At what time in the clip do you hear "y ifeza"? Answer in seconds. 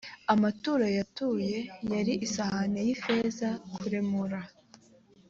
2.87-3.49